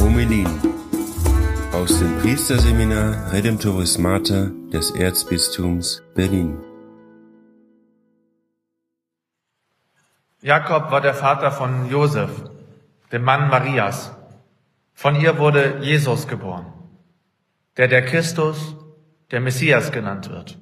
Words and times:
Homelin 0.00 0.46
aus 1.72 1.98
dem 1.98 2.18
Priesterseminar 2.18 3.32
Redemptoris 3.32 3.96
Mater 3.96 4.50
des 4.70 4.90
Erzbistums 4.90 6.02
Berlin. 6.14 6.58
Jakob 10.42 10.90
war 10.90 11.00
der 11.00 11.14
Vater 11.14 11.50
von 11.50 11.88
Josef, 11.88 12.30
dem 13.12 13.22
Mann 13.22 13.48
Marias. 13.48 14.14
Von 14.92 15.16
ihr 15.16 15.38
wurde 15.38 15.78
Jesus 15.80 16.28
geboren, 16.28 16.66
der 17.78 17.88
der 17.88 18.04
Christus, 18.04 18.76
der 19.30 19.40
Messias 19.40 19.90
genannt 19.90 20.28
wird. 20.28 20.58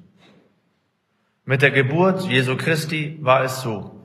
Mit 1.47 1.61
der 1.61 1.69
Geburt 1.69 2.23
Jesu 2.23 2.57
Christi 2.57 3.19
war 3.21 3.43
es 3.43 3.61
so. 3.61 4.01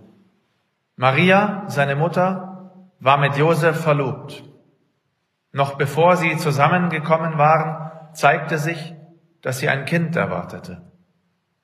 Maria, 0.97 1.65
seine 1.69 1.97
Mutter, 1.97 2.71
war 3.01 3.17
mit 3.17 3.35
Josef 3.37 3.81
verlobt. 3.81 4.45
Noch 5.51 5.79
bevor 5.79 6.19
sie 6.19 6.37
zusammengekommen 6.37 7.39
waren, 7.39 7.91
zeigte 8.13 8.59
sich, 8.59 8.95
dass 9.41 9.59
sie 9.59 9.71
ein 9.71 9.87
Kind 9.87 10.17
erwartete, 10.17 10.83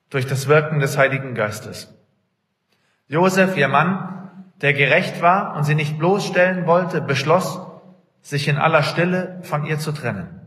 durch 0.09 0.25
das 0.25 0.47
Wirken 0.47 0.79
des 0.79 0.97
Heiligen 0.97 1.35
Geistes. 1.35 1.93
Josef, 3.07 3.55
ihr 3.55 3.67
Mann, 3.67 4.31
der 4.61 4.73
gerecht 4.73 5.21
war 5.21 5.55
und 5.55 5.63
sie 5.63 5.75
nicht 5.75 5.99
bloßstellen 5.99 6.65
wollte, 6.65 7.01
beschloss, 7.01 7.61
sich 8.21 8.47
in 8.47 8.57
aller 8.57 8.81
Stille 8.81 9.39
von 9.43 9.63
ihr 9.63 9.77
zu 9.77 9.91
trennen. 9.91 10.41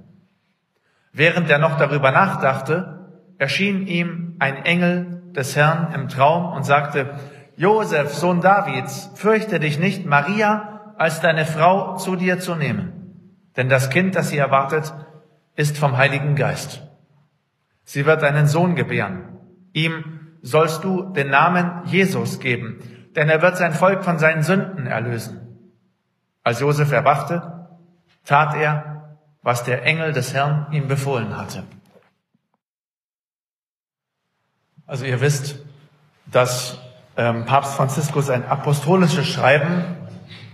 Während 1.13 1.49
er 1.49 1.59
noch 1.59 1.77
darüber 1.77 2.11
nachdachte, 2.11 3.09
erschien 3.39 3.87
ihm 3.87 4.35
ein 4.41 4.65
Engel 4.65 5.20
des 5.37 5.57
Herrn 5.57 5.93
im 5.95 6.09
Traum 6.09 6.53
und 6.53 6.65
sagte, 6.65 7.15
Josef, 7.57 8.15
Sohn 8.15 8.41
Davids, 8.41 9.11
fürchte 9.15 9.61
dich 9.61 9.79
nicht, 9.79 10.07
Maria 10.07 10.95
als 10.97 11.21
deine 11.21 11.47
Frau 11.47 11.97
zu 11.97 12.17
dir 12.17 12.41
zu 12.41 12.55
nehmen. 12.55 12.93
Denn 13.57 13.69
das 13.69 13.91
Kind, 13.91 14.15
das 14.15 14.29
sie 14.29 14.39
erwartet, 14.39 14.95
ist 15.57 15.79
vom 15.79 15.97
Heiligen 15.97 16.37
Geist. 16.37 16.83
Sie 17.85 18.07
wird 18.07 18.23
einen 18.23 18.47
Sohn 18.47 18.77
gebären. 18.77 19.39
Ihm 19.73 20.21
sollst 20.43 20.85
du 20.85 21.13
den 21.13 21.31
Namen 21.31 21.83
Jesus 21.85 22.41
geben, 22.41 22.79
denn 23.17 23.29
er 23.29 23.43
wird 23.43 23.57
sein 23.57 23.73
Volk 23.73 24.05
von 24.05 24.19
seinen 24.19 24.43
Sünden 24.43 24.87
erlösen. 24.87 25.41
Als 26.43 26.61
Josef 26.61 26.93
erwachte, 26.93 27.69
tat 28.25 28.55
er, 28.55 29.19
was 29.43 29.65
der 29.65 29.85
Engel 29.85 30.13
des 30.13 30.35
Herrn 30.35 30.67
ihm 30.71 30.89
befohlen 30.89 31.37
hatte. 31.37 31.65
Also 34.91 35.05
ihr 35.05 35.21
wisst, 35.21 35.55
dass 36.27 36.77
ähm, 37.17 37.45
Papst 37.45 37.75
Franziskus 37.75 38.29
ein 38.29 38.45
apostolisches 38.45 39.25
Schreiben 39.25 39.85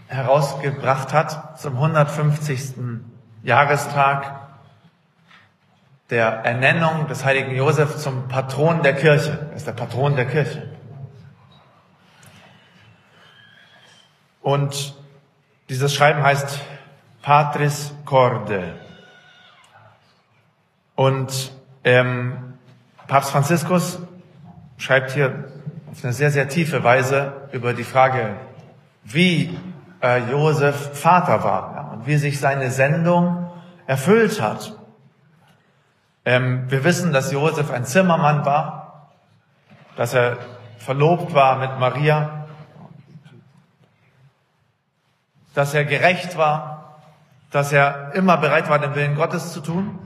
herausgebracht 0.09 1.15
hat 1.15 1.59
zum 1.59 1.77
150. 1.77 2.75
Jahrestag 3.43 4.41
der 6.11 6.27
Ernennung 6.45 7.09
des 7.09 7.25
heiligen 7.25 7.57
Josef 7.57 7.97
zum 7.97 8.29
Patron 8.29 8.83
der 8.83 8.95
Kirche. 8.95 9.47
Er 9.53 9.57
ist 9.57 9.67
der 9.67 9.73
Patron 9.73 10.17
der 10.17 10.27
Kirche. 10.27 10.69
Und 14.43 14.95
dieses 15.71 15.95
Schreiben 15.95 16.23
heißt 16.23 16.61
Patris 17.23 17.95
Corde. 18.05 18.75
Und 20.95 21.53
ähm, 21.85 22.59
Papst 23.07 23.31
Franziskus 23.31 23.99
schreibt 24.79 25.13
hier 25.13 25.45
auf 25.91 26.03
eine 26.05 26.13
sehr, 26.13 26.31
sehr 26.31 26.49
tiefe 26.49 26.85
Weise 26.85 27.33
über 27.53 27.75
die 27.75 27.85
Frage, 27.85 28.35
wie 29.05 29.59
äh, 30.03 30.31
Josef 30.31 30.99
Vater 30.99 31.43
war 31.43 31.75
ja, 31.75 31.83
und 31.93 32.07
wie 32.07 32.17
sich 32.17 32.39
seine 32.39 32.71
Sendung 32.71 33.51
erfüllt 33.87 34.41
hat. 34.41 34.75
Ähm, 36.25 36.71
wir 36.71 36.85
wissen, 36.85 37.13
dass 37.13 37.33
Josef 37.33 37.71
ein 37.71 37.85
Zimmermann 37.85 38.45
war, 38.45 39.13
dass 39.97 40.13
er 40.13 40.39
verlobt 40.79 41.33
war 41.35 41.59
mit 41.59 41.79
Maria, 41.79 42.47
dass 45.55 45.73
er 45.73 45.85
gerecht 45.85 46.37
war, 46.37 47.01
dass 47.51 47.73
er 47.73 48.13
immer 48.15 48.37
bereit 48.37 48.69
war, 48.69 48.79
den 48.79 48.95
Willen 48.95 49.15
Gottes 49.15 49.53
zu 49.53 49.61
tun, 49.61 49.99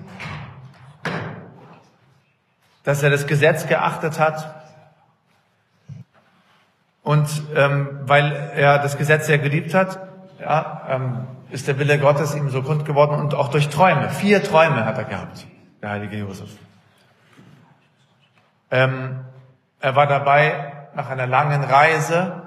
dass 2.84 3.02
er 3.02 3.10
das 3.10 3.26
Gesetz 3.26 3.66
geachtet 3.66 4.20
hat, 4.20 4.59
und 7.02 7.28
ähm, 7.56 8.00
weil 8.02 8.52
er 8.54 8.78
das 8.78 8.98
Gesetz 8.98 9.26
sehr 9.26 9.38
geliebt 9.38 9.74
hat, 9.74 9.98
ja, 10.38 10.82
ähm, 10.88 11.26
ist 11.50 11.68
der 11.68 11.78
Wille 11.78 11.98
Gottes 11.98 12.34
ihm 12.34 12.50
so 12.50 12.62
kund 12.62 12.84
geworden 12.84 13.14
und 13.18 13.34
auch 13.34 13.48
durch 13.48 13.68
Träume. 13.68 14.08
Vier 14.10 14.42
Träume 14.42 14.84
hat 14.84 14.98
er 14.98 15.04
gehabt, 15.04 15.46
der 15.82 15.90
heilige 15.90 16.16
Josef. 16.16 16.50
Ähm, 18.70 19.20
er 19.80 19.96
war 19.96 20.06
dabei 20.06 20.72
nach 20.94 21.10
einer 21.10 21.26
langen 21.26 21.64
Reise, 21.64 22.42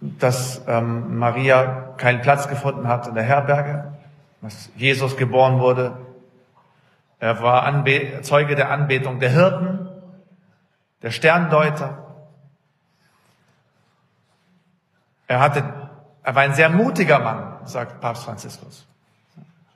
dass 0.00 0.62
ähm, 0.68 1.18
Maria 1.18 1.94
keinen 1.96 2.20
Platz 2.20 2.48
gefunden 2.48 2.86
hat 2.86 3.06
in 3.08 3.14
der 3.14 3.24
Herberge, 3.24 3.92
dass 4.42 4.70
Jesus 4.76 5.16
geboren 5.16 5.58
wurde. 5.58 5.96
Er 7.18 7.42
war 7.42 7.64
Anbe 7.64 8.20
Zeuge 8.22 8.54
der 8.54 8.70
Anbetung 8.70 9.18
der 9.18 9.30
Hirten, 9.30 9.88
der 11.02 11.10
Sterndeuter. 11.10 12.07
Er 15.28 15.40
hatte, 15.40 15.62
er 16.22 16.34
war 16.34 16.42
ein 16.42 16.54
sehr 16.54 16.70
mutiger 16.70 17.18
Mann, 17.20 17.58
sagt 17.64 18.00
Papst 18.00 18.24
Franziskus. 18.24 18.86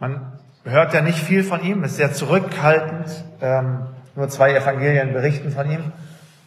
Man 0.01 0.33
hört 0.65 0.95
ja 0.95 1.03
nicht 1.03 1.19
viel 1.19 1.45
von 1.45 1.63
ihm, 1.63 1.85
ist 1.85 1.97
sehr 1.97 2.13
zurückhaltend. 2.13 3.09
Ähm, 3.41 3.87
nur 4.17 4.29
zwei 4.29 4.55
Evangelien 4.55 5.13
berichten 5.13 5.51
von 5.53 5.71
ihm. 5.71 5.93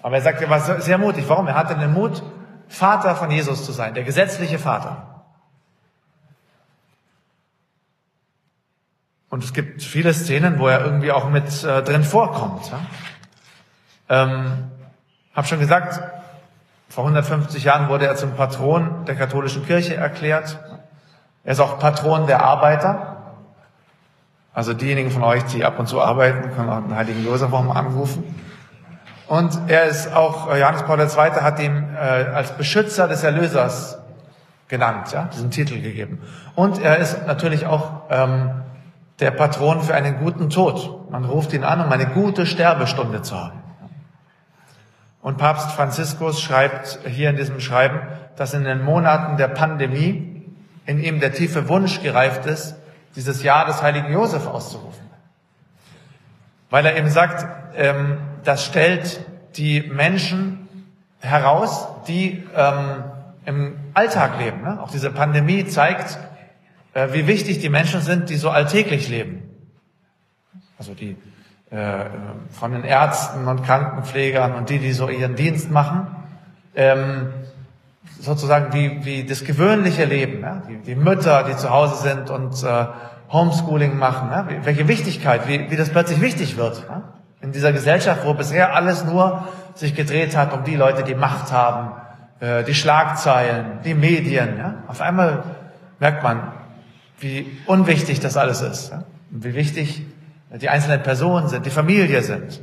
Aber 0.01 0.17
er 0.17 0.21
sagt, 0.21 0.41
er 0.41 0.49
war 0.49 0.59
sehr 0.59 0.97
mutig. 0.97 1.25
Warum? 1.27 1.47
Er 1.47 1.55
hatte 1.55 1.75
den 1.75 1.93
Mut, 1.93 2.21
Vater 2.67 3.15
von 3.15 3.31
Jesus 3.31 3.65
zu 3.65 3.71
sein, 3.71 3.93
der 3.93 4.03
gesetzliche 4.03 4.59
Vater. 4.59 5.23
Und 9.29 9.43
es 9.43 9.53
gibt 9.53 9.83
viele 9.83 10.13
Szenen, 10.13 10.59
wo 10.59 10.67
er 10.67 10.83
irgendwie 10.83 11.11
auch 11.11 11.29
mit 11.29 11.63
äh, 11.63 11.83
drin 11.83 12.03
vorkommt. 12.03 12.71
Ja? 12.71 12.79
Ähm, 14.07 14.71
hab 15.33 15.47
schon 15.47 15.59
gesagt, 15.59 15.99
vor 16.89 17.03
150 17.03 17.63
Jahren 17.63 17.89
wurde 17.89 18.07
er 18.07 18.15
zum 18.15 18.31
Patron 18.31 19.05
der 19.05 19.15
katholischen 19.15 19.65
Kirche 19.65 19.95
erklärt. 19.95 20.59
Er 21.43 21.51
ist 21.51 21.59
auch 21.59 21.79
Patron 21.79 22.27
der 22.27 22.43
Arbeiter. 22.43 23.17
Also 24.53 24.73
diejenigen 24.73 25.11
von 25.11 25.23
euch, 25.23 25.43
die 25.43 25.65
ab 25.65 25.79
und 25.79 25.87
zu 25.87 26.01
arbeiten, 26.01 26.51
können 26.55 26.69
auch 26.69 26.81
den 26.81 26.95
heiligen 26.95 27.25
Josef 27.25 27.51
auch 27.51 27.63
mal 27.63 27.77
anrufen. 27.77 28.23
Und 29.27 29.59
er 29.67 29.85
ist 29.85 30.13
auch, 30.13 30.51
äh, 30.51 30.59
Johannes 30.59 30.83
Paul 30.83 30.99
II. 30.99 31.41
hat 31.41 31.59
ihm 31.59 31.83
äh, 31.95 31.97
als 31.97 32.51
Beschützer 32.51 33.07
des 33.07 33.23
Erlösers 33.23 33.97
genannt, 34.67 35.11
ja, 35.11 35.29
diesen 35.33 35.51
Titel 35.51 35.81
gegeben. 35.81 36.21
Und 36.55 36.81
er 36.81 36.97
ist 36.97 37.25
natürlich 37.27 37.65
auch 37.65 38.03
ähm, 38.09 38.51
der 39.19 39.31
Patron 39.31 39.81
für 39.81 39.93
einen 39.93 40.19
guten 40.19 40.49
Tod. 40.49 41.11
Man 41.11 41.25
ruft 41.25 41.53
ihn 41.53 41.63
an, 41.63 41.81
um 41.81 41.91
eine 41.91 42.05
gute 42.07 42.45
Sterbestunde 42.45 43.21
zu 43.21 43.35
haben. 43.35 43.64
Und 45.25 45.39
Papst 45.39 45.71
Franziskus 45.71 46.39
schreibt 46.39 46.99
hier 47.07 47.31
in 47.31 47.35
diesem 47.35 47.59
Schreiben, 47.59 47.99
dass 48.35 48.53
in 48.53 48.63
den 48.63 48.83
Monaten 48.83 49.37
der 49.37 49.47
Pandemie 49.47 50.43
in 50.85 51.03
ihm 51.03 51.19
der 51.19 51.33
tiefe 51.33 51.67
Wunsch 51.67 52.03
gereift 52.03 52.45
ist, 52.45 52.75
dieses 53.15 53.41
Jahr 53.41 53.65
des 53.65 53.81
heiligen 53.81 54.13
Josef 54.13 54.45
auszurufen. 54.45 55.03
Weil 56.69 56.85
er 56.85 56.95
eben 56.95 57.09
sagt, 57.09 57.43
ähm, 57.75 58.19
das 58.43 58.67
stellt 58.67 59.19
die 59.55 59.81
Menschen 59.81 60.67
heraus, 61.21 61.87
die 62.07 62.43
ähm, 62.55 63.03
im 63.45 63.77
Alltag 63.95 64.37
leben. 64.37 64.61
Ne? 64.61 64.79
Auch 64.79 64.91
diese 64.91 65.09
Pandemie 65.09 65.65
zeigt, 65.65 66.19
äh, 66.93 67.13
wie 67.13 67.25
wichtig 67.25 67.57
die 67.57 67.69
Menschen 67.69 68.01
sind, 68.01 68.29
die 68.29 68.35
so 68.35 68.51
alltäglich 68.51 69.09
leben. 69.09 69.41
Also 70.77 70.93
die 70.93 71.17
äh, 71.71 72.05
von 72.51 72.71
den 72.71 72.83
Ärzten 72.83 73.47
und 73.47 73.63
Krankenpflegern 73.63 74.53
und 74.53 74.69
die, 74.69 74.79
die 74.79 74.93
so 74.93 75.09
ihren 75.09 75.35
Dienst 75.35 75.71
machen, 75.71 76.07
ähm, 76.75 77.33
sozusagen 78.19 78.73
wie, 78.73 79.03
wie 79.03 79.23
das 79.23 79.43
gewöhnliche 79.43 80.05
Leben, 80.05 80.41
ja? 80.41 80.61
die, 80.69 80.77
die 80.77 80.95
Mütter, 80.95 81.43
die 81.43 81.55
zu 81.55 81.69
Hause 81.69 82.01
sind 82.01 82.29
und 82.29 82.63
äh, 82.63 82.85
Homeschooling 83.31 83.97
machen, 83.97 84.29
ja? 84.31 84.47
welche 84.63 84.87
Wichtigkeit, 84.87 85.47
wie, 85.47 85.69
wie 85.71 85.75
das 85.75 85.89
plötzlich 85.89 86.21
wichtig 86.21 86.57
wird 86.57 86.83
ja? 86.87 87.01
in 87.41 87.51
dieser 87.51 87.73
Gesellschaft, 87.73 88.25
wo 88.25 88.33
bisher 88.33 88.75
alles 88.75 89.03
nur 89.03 89.47
sich 89.73 89.95
gedreht 89.95 90.37
hat 90.37 90.53
um 90.53 90.63
die 90.63 90.75
Leute, 90.75 91.03
die 91.03 91.15
Macht 91.15 91.51
haben, 91.51 91.93
äh, 92.39 92.63
die 92.63 92.75
Schlagzeilen, 92.75 93.79
die 93.83 93.93
Medien. 93.93 94.57
Ja? 94.57 94.75
Auf 94.87 95.01
einmal 95.01 95.43
merkt 95.99 96.23
man, 96.23 96.51
wie 97.19 97.57
unwichtig 97.65 98.19
das 98.19 98.37
alles 98.37 98.61
ist 98.61 98.91
ja? 98.91 99.03
und 99.31 99.43
wie 99.43 99.55
wichtig 99.55 100.05
die 100.49 100.69
einzelnen 100.69 101.03
Personen 101.03 101.47
sind, 101.47 101.65
die 101.65 101.71
Familie 101.71 102.21
sind. 102.21 102.61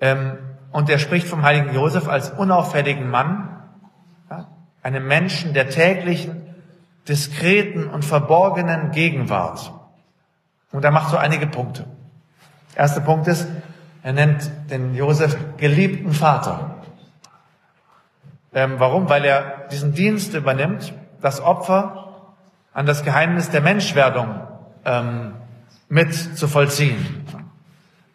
Ähm, 0.00 0.38
und 0.72 0.88
er 0.88 0.98
spricht 0.98 1.26
vom 1.26 1.42
heiligen 1.42 1.74
Josef 1.74 2.08
als 2.08 2.30
unauffälligen 2.30 3.08
Mann, 3.10 3.48
einem 4.82 5.06
Menschen 5.06 5.54
der 5.54 5.68
täglichen, 5.68 6.42
diskreten 7.08 7.88
und 7.88 8.04
verborgenen 8.04 8.90
Gegenwart. 8.90 9.72
Und 10.72 10.84
er 10.84 10.90
macht 10.90 11.10
so 11.10 11.16
einige 11.16 11.46
Punkte. 11.46 11.86
Erster 12.74 13.00
Punkt 13.00 13.28
ist, 13.28 13.46
er 14.02 14.12
nennt 14.12 14.50
den 14.70 14.94
Josef 14.94 15.36
geliebten 15.56 16.12
Vater. 16.12 16.76
Ähm, 18.54 18.74
warum? 18.78 19.08
Weil 19.08 19.24
er 19.24 19.68
diesen 19.70 19.94
Dienst 19.94 20.34
übernimmt, 20.34 20.92
das 21.20 21.40
Opfer 21.40 22.32
an 22.72 22.86
das 22.86 23.04
Geheimnis 23.04 23.50
der 23.50 23.60
Menschwerdung 23.60 24.40
ähm, 24.84 25.34
mit 25.92 26.14
zu 26.14 26.48
vollziehen. 26.48 27.26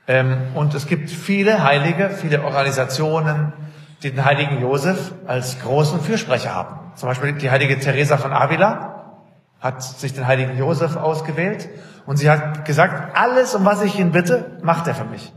Ähm, 0.08 0.36
und 0.56 0.74
es 0.74 0.88
gibt 0.88 1.12
viele 1.12 1.64
Heilige, 1.64 2.10
viele 2.10 2.44
Organisationen, 2.44 3.54
die 4.02 4.10
den 4.10 4.26
heiligen 4.26 4.60
Josef 4.60 5.12
als 5.28 5.60
großen 5.60 6.02
Fürsprecher 6.02 6.56
haben. 6.56 6.92
Zum 6.96 7.08
Beispiel 7.08 7.34
die 7.34 7.52
heilige 7.52 7.80
Teresa 7.80 8.18
von 8.18 8.34
Avila 8.34 9.20
hat 9.60 9.84
sich 9.84 10.12
den 10.16 10.26
heiligen 10.26 10.58
Josef 10.58 10.96
ausgewählt 10.96 11.70
und 12.08 12.18
sie 12.18 12.32
hat 12.32 12.66
gesagt, 12.66 13.16
alles, 13.16 13.54
um 13.54 13.64
was 13.64 13.84
ich 13.84 14.00
ihn 14.00 14.12
bitte, 14.12 14.58
macht 14.64 14.88
er 14.88 14.96
für 14.96 15.06
mich. 15.06 15.32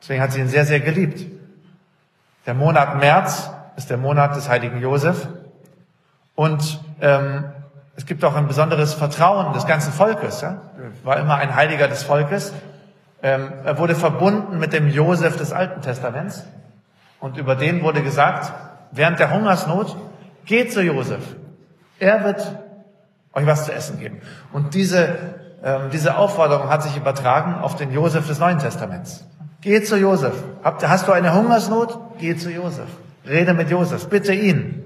Deswegen 0.00 0.22
hat 0.22 0.32
sie 0.32 0.40
ihn 0.40 0.48
sehr, 0.48 0.64
sehr 0.64 0.80
geliebt. 0.80 1.26
Der 2.44 2.54
Monat 2.54 2.98
März 2.98 3.50
ist 3.76 3.88
der 3.88 3.98
Monat 3.98 4.34
des 4.34 4.48
heiligen 4.48 4.80
Josef 4.80 5.28
und 6.34 6.80
ähm, 7.00 7.44
es 7.96 8.04
gibt 8.04 8.24
auch 8.24 8.36
ein 8.36 8.46
besonderes 8.46 8.94
Vertrauen 8.94 9.54
des 9.54 9.66
ganzen 9.66 9.92
Volkes. 9.92 10.42
Ja? 10.42 10.60
War 11.02 11.18
immer 11.18 11.36
ein 11.36 11.56
Heiliger 11.56 11.88
des 11.88 12.02
Volkes. 12.02 12.52
Ähm, 13.22 13.52
er 13.64 13.78
wurde 13.78 13.94
verbunden 13.94 14.58
mit 14.58 14.72
dem 14.74 14.88
Josef 14.88 15.36
des 15.36 15.52
Alten 15.52 15.80
Testaments. 15.80 16.44
Und 17.20 17.38
über 17.38 17.56
den 17.56 17.82
wurde 17.82 18.02
gesagt, 18.02 18.52
während 18.92 19.18
der 19.18 19.32
Hungersnot, 19.32 19.96
geht 20.44 20.72
zu 20.72 20.82
Josef. 20.82 21.22
Er 21.98 22.22
wird 22.24 22.46
euch 23.32 23.46
was 23.46 23.64
zu 23.64 23.72
essen 23.72 23.98
geben. 23.98 24.20
Und 24.52 24.74
diese, 24.74 25.16
ähm, 25.64 25.88
diese 25.90 26.18
Aufforderung 26.18 26.68
hat 26.68 26.82
sich 26.82 26.96
übertragen 26.96 27.54
auf 27.54 27.76
den 27.76 27.92
Josef 27.92 28.26
des 28.26 28.38
Neuen 28.38 28.58
Testaments. 28.58 29.24
Geh 29.62 29.82
zu 29.82 29.96
Josef. 29.96 30.34
Hast 30.62 31.08
du 31.08 31.12
eine 31.12 31.34
Hungersnot? 31.34 31.98
Geh 32.18 32.36
zu 32.36 32.50
Josef. 32.50 32.86
Rede 33.26 33.54
mit 33.54 33.70
Josef. 33.70 34.08
Bitte 34.08 34.34
ihn. 34.34 34.82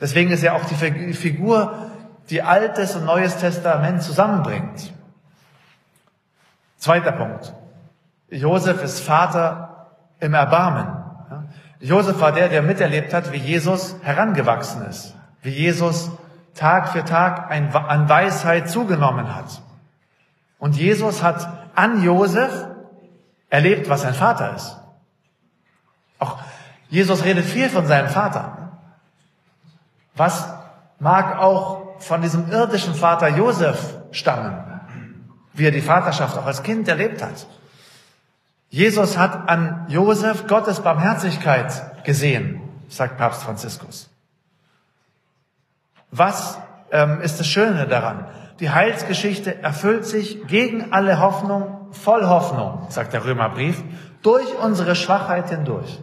Deswegen 0.00 0.30
ist 0.30 0.42
ja 0.42 0.54
auch 0.54 0.64
die 0.64 1.12
Figur, 1.14 1.91
die 2.32 2.42
Altes 2.42 2.96
und 2.96 3.04
Neues 3.04 3.36
Testament 3.36 4.02
zusammenbringt. 4.02 4.90
Zweiter 6.78 7.12
Punkt. 7.12 7.52
Josef 8.30 8.82
ist 8.82 9.00
Vater 9.00 9.90
im 10.18 10.32
Erbarmen. 10.32 11.04
Josef 11.78 12.18
war 12.20 12.32
der, 12.32 12.48
der 12.48 12.62
miterlebt 12.62 13.12
hat, 13.12 13.32
wie 13.32 13.36
Jesus 13.36 13.96
herangewachsen 14.02 14.86
ist, 14.86 15.14
wie 15.42 15.50
Jesus 15.50 16.10
Tag 16.54 16.88
für 16.88 17.04
Tag 17.04 17.50
an 17.50 18.08
Weisheit 18.08 18.70
zugenommen 18.70 19.36
hat. 19.36 19.60
Und 20.58 20.78
Jesus 20.78 21.22
hat 21.22 21.46
an 21.74 22.02
Josef 22.02 22.66
erlebt, 23.50 23.90
was 23.90 24.02
sein 24.02 24.14
Vater 24.14 24.56
ist. 24.56 24.78
Auch 26.18 26.38
Jesus 26.88 27.24
redet 27.24 27.44
viel 27.44 27.68
von 27.68 27.86
seinem 27.86 28.08
Vater. 28.08 28.78
Was 30.14 30.48
mag 30.98 31.38
auch 31.38 31.81
von 32.02 32.20
diesem 32.22 32.50
irdischen 32.50 32.94
Vater 32.94 33.28
Josef 33.28 33.98
stammen, 34.10 34.80
wie 35.52 35.66
er 35.66 35.70
die 35.70 35.80
Vaterschaft 35.80 36.36
auch 36.36 36.46
als 36.46 36.62
Kind 36.62 36.88
erlebt 36.88 37.22
hat. 37.22 37.46
Jesus 38.68 39.18
hat 39.18 39.48
an 39.48 39.86
Josef 39.88 40.46
Gottes 40.46 40.80
Barmherzigkeit 40.80 42.04
gesehen, 42.04 42.60
sagt 42.88 43.18
Papst 43.18 43.42
Franziskus. 43.42 44.08
Was 46.10 46.58
ähm, 46.90 47.20
ist 47.20 47.38
das 47.38 47.46
Schöne 47.46 47.86
daran? 47.86 48.26
Die 48.60 48.70
Heilsgeschichte 48.70 49.62
erfüllt 49.62 50.06
sich 50.06 50.46
gegen 50.46 50.92
alle 50.92 51.20
Hoffnung, 51.20 51.88
voll 51.92 52.26
Hoffnung, 52.26 52.86
sagt 52.88 53.12
der 53.12 53.24
Römerbrief, 53.24 53.82
durch 54.22 54.46
unsere 54.62 54.94
Schwachheit 54.94 55.50
hindurch. 55.50 56.00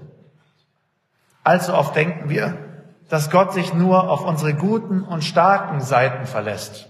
Allzu 1.44 1.74
oft 1.74 1.96
denken 1.96 2.30
wir, 2.30 2.58
dass 3.10 3.30
Gott 3.32 3.54
sich 3.54 3.74
nur 3.74 4.10
auf 4.10 4.24
unsere 4.24 4.54
guten 4.54 5.02
und 5.02 5.24
starken 5.24 5.82
Seiten 5.82 6.26
verlässt, 6.26 6.90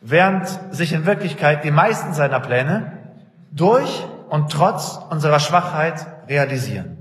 während 0.00 0.48
sich 0.70 0.92
in 0.92 1.06
Wirklichkeit 1.06 1.64
die 1.64 1.70
meisten 1.70 2.12
seiner 2.12 2.40
Pläne 2.40 2.92
durch 3.52 4.04
und 4.28 4.50
trotz 4.50 4.98
unserer 5.10 5.40
Schwachheit 5.40 6.06
realisieren. 6.28 6.98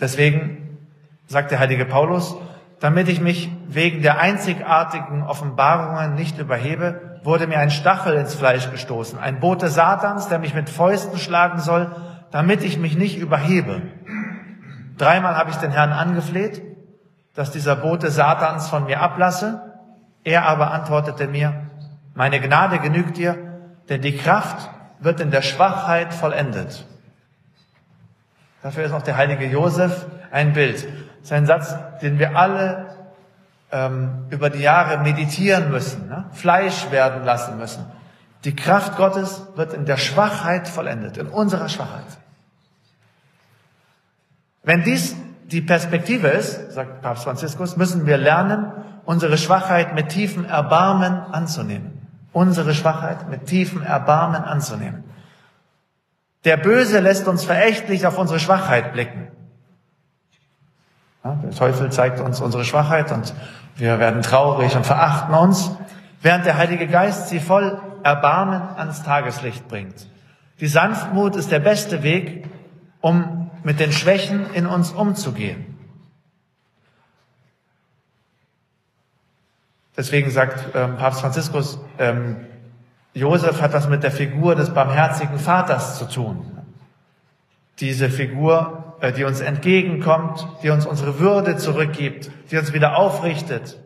Deswegen 0.00 0.78
sagt 1.26 1.52
der 1.52 1.60
heilige 1.60 1.84
Paulus, 1.84 2.36
damit 2.80 3.08
ich 3.08 3.20
mich 3.20 3.48
wegen 3.68 4.02
der 4.02 4.20
einzigartigen 4.20 5.22
Offenbarungen 5.22 6.16
nicht 6.16 6.38
überhebe, 6.38 7.20
wurde 7.22 7.46
mir 7.46 7.58
ein 7.58 7.70
Stachel 7.70 8.14
ins 8.14 8.34
Fleisch 8.34 8.68
gestoßen, 8.72 9.20
ein 9.20 9.38
Bote 9.38 9.68
Satans, 9.68 10.28
der 10.28 10.40
mich 10.40 10.54
mit 10.54 10.68
Fäusten 10.68 11.18
schlagen 11.18 11.60
soll, 11.60 11.94
damit 12.32 12.64
ich 12.64 12.78
mich 12.78 12.96
nicht 12.96 13.16
überhebe. 13.16 13.82
Dreimal 14.98 15.36
habe 15.36 15.50
ich 15.50 15.56
den 15.56 15.70
Herrn 15.70 15.92
angefleht, 15.92 16.62
dass 17.34 17.50
dieser 17.50 17.76
Bote 17.76 18.10
Satans 18.10 18.68
von 18.68 18.84
mir 18.84 19.00
ablasse. 19.00 19.72
Er 20.24 20.46
aber 20.46 20.70
antwortete 20.70 21.26
mir, 21.26 21.66
meine 22.14 22.40
Gnade 22.40 22.78
genügt 22.78 23.16
dir, 23.16 23.36
denn 23.88 24.02
die 24.02 24.16
Kraft 24.16 24.70
wird 25.00 25.20
in 25.20 25.30
der 25.30 25.42
Schwachheit 25.42 26.14
vollendet. 26.14 26.86
Dafür 28.62 28.84
ist 28.84 28.92
auch 28.92 29.02
der 29.02 29.16
heilige 29.16 29.46
Josef 29.46 30.06
ein 30.30 30.52
Bild. 30.52 30.86
Sein 31.22 31.46
Satz, 31.46 31.74
den 32.00 32.18
wir 32.18 32.36
alle 32.36 32.86
ähm, 33.72 34.26
über 34.30 34.50
die 34.50 34.60
Jahre 34.60 34.98
meditieren 34.98 35.70
müssen, 35.70 36.08
ne? 36.08 36.26
Fleisch 36.32 36.90
werden 36.90 37.24
lassen 37.24 37.58
müssen. 37.58 37.86
Die 38.44 38.54
Kraft 38.54 38.96
Gottes 38.96 39.46
wird 39.56 39.72
in 39.72 39.84
der 39.84 39.96
Schwachheit 39.96 40.68
vollendet, 40.68 41.16
in 41.16 41.28
unserer 41.28 41.68
Schwachheit. 41.68 42.04
Wenn 44.62 44.82
dies 44.84 45.16
die 45.46 45.60
Perspektive 45.60 46.28
ist, 46.28 46.72
sagt 46.72 47.02
Papst 47.02 47.24
Franziskus, 47.24 47.76
müssen 47.76 48.06
wir 48.06 48.16
lernen, 48.16 48.72
unsere 49.04 49.36
Schwachheit 49.36 49.94
mit 49.94 50.08
tiefem 50.08 50.44
Erbarmen 50.44 51.14
anzunehmen. 51.14 52.06
Unsere 52.32 52.74
Schwachheit 52.74 53.28
mit 53.28 53.46
tiefem 53.46 53.82
Erbarmen 53.82 54.42
anzunehmen. 54.42 55.04
Der 56.44 56.56
Böse 56.56 57.00
lässt 57.00 57.28
uns 57.28 57.44
verächtlich 57.44 58.06
auf 58.06 58.18
unsere 58.18 58.40
Schwachheit 58.40 58.92
blicken. 58.92 59.28
Ja, 61.24 61.34
der 61.34 61.50
Teufel 61.50 61.90
zeigt 61.92 62.20
uns 62.20 62.40
unsere 62.40 62.64
Schwachheit 62.64 63.12
und 63.12 63.32
wir 63.76 63.98
werden 63.98 64.22
traurig 64.22 64.74
und 64.74 64.84
verachten 64.84 65.34
uns, 65.34 65.70
während 66.20 66.46
der 66.46 66.56
Heilige 66.56 66.88
Geist 66.88 67.28
sie 67.28 67.38
voll 67.38 67.80
Erbarmen 68.02 68.60
ans 68.76 69.02
Tageslicht 69.02 69.68
bringt. 69.68 70.08
Die 70.60 70.66
Sanftmut 70.66 71.36
ist 71.36 71.52
der 71.52 71.60
beste 71.60 72.02
Weg, 72.02 72.48
um 73.00 73.41
mit 73.64 73.80
den 73.80 73.92
Schwächen 73.92 74.52
in 74.54 74.66
uns 74.66 74.92
umzugehen. 74.92 75.72
Deswegen 79.96 80.30
sagt 80.30 80.74
ähm, 80.74 80.96
Papst 80.96 81.20
Franziskus, 81.20 81.78
ähm, 81.98 82.46
Josef 83.14 83.60
hat 83.60 83.74
was 83.74 83.88
mit 83.88 84.02
der 84.02 84.10
Figur 84.10 84.54
des 84.54 84.70
barmherzigen 84.70 85.38
Vaters 85.38 85.98
zu 85.98 86.06
tun. 86.08 86.46
Diese 87.78 88.08
Figur, 88.08 88.96
äh, 89.00 89.12
die 89.12 89.24
uns 89.24 89.40
entgegenkommt, 89.40 90.46
die 90.62 90.70
uns 90.70 90.86
unsere 90.86 91.18
Würde 91.18 91.56
zurückgibt, 91.56 92.30
die 92.50 92.56
uns 92.56 92.72
wieder 92.72 92.96
aufrichtet. 92.96 93.78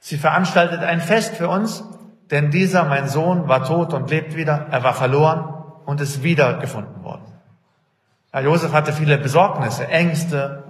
Sie 0.00 0.16
veranstaltet 0.16 0.80
ein 0.80 1.00
Fest 1.00 1.36
für 1.36 1.48
uns, 1.48 1.84
denn 2.30 2.50
dieser, 2.50 2.84
mein 2.84 3.08
Sohn, 3.08 3.48
war 3.48 3.64
tot 3.64 3.92
und 3.92 4.10
lebt 4.10 4.34
wieder, 4.34 4.66
er 4.70 4.82
war 4.82 4.94
verloren 4.94 5.62
und 5.84 6.00
ist 6.00 6.22
wiedergefunden 6.22 7.02
worden. 7.04 7.23
Ja, 8.34 8.40
Josef 8.40 8.72
hatte 8.72 8.92
viele 8.92 9.16
Besorgnisse, 9.16 9.86
Ängste, 9.86 10.64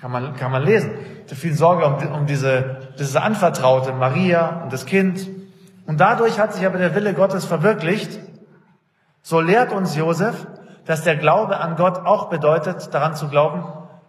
kann 0.00 0.10
man, 0.10 0.34
kann 0.36 0.50
man 0.50 0.62
lesen. 0.62 0.92
Hatte 1.24 1.36
viel 1.36 1.52
Sorge 1.52 1.84
um, 1.84 2.12
um 2.14 2.26
diese, 2.26 2.78
diese 2.98 3.20
Anvertraute, 3.20 3.92
Maria 3.92 4.62
und 4.62 4.72
das 4.72 4.86
Kind. 4.86 5.28
Und 5.86 6.00
dadurch 6.00 6.40
hat 6.40 6.54
sich 6.54 6.64
aber 6.64 6.78
der 6.78 6.94
Wille 6.94 7.12
Gottes 7.12 7.44
verwirklicht. 7.44 8.18
So 9.20 9.40
lehrt 9.40 9.70
uns 9.70 9.94
Josef, 9.96 10.46
dass 10.86 11.02
der 11.02 11.16
Glaube 11.16 11.58
an 11.58 11.76
Gott 11.76 11.98
auch 12.06 12.30
bedeutet, 12.30 12.94
daran 12.94 13.14
zu 13.14 13.28
glauben, 13.28 13.64